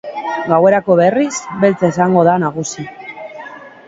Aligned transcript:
Gauerako, 0.51 0.95
berriz, 0.99 1.33
beltza 1.65 1.89
izango 1.93 2.23
da 2.29 2.39
nagusi. 2.45 2.87